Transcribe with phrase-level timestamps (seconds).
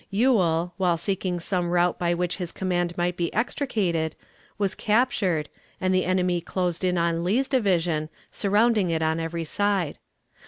[0.09, 4.15] Ewell, while seeking some route by which his command might be extricated,
[4.57, 5.47] was captured,
[5.79, 9.99] and the enemy closed in on Lee's division, surrounding it on every side.